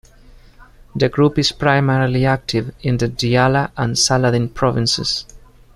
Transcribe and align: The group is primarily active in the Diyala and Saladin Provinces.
The 0.95 1.09
group 1.09 1.37
is 1.37 1.51
primarily 1.51 2.25
active 2.25 2.73
in 2.81 2.97
the 2.97 3.07
Diyala 3.07 3.69
and 3.77 3.95
Saladin 3.99 4.49
Provinces. 4.49 5.27